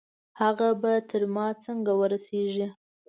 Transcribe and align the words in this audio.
هغه 0.41 0.69
به 0.81 0.93
تر 1.09 1.21
ما 1.35 1.47
څنګه 1.65 1.91
ورسېږي؟ 1.99 2.67